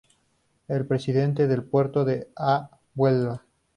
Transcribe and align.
Fue 0.65 0.83
Presidente 0.83 1.45
del 1.47 1.63
Puerto 1.63 2.03
de 2.03 2.29
Huelva. 2.95 3.43